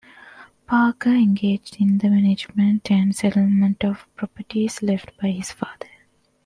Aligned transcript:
Parker 0.65 1.11
engaged 1.11 1.79
in 1.79 1.99
the 1.99 2.09
management 2.09 2.89
and 2.89 3.15
settlement 3.15 3.83
of 3.83 4.07
properties 4.15 4.81
left 4.81 5.11
by 5.21 5.29
his 5.29 5.51
father. 5.51 5.89